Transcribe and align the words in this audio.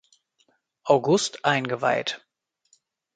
August 0.87 1.45
eingeweiht. 1.45 2.25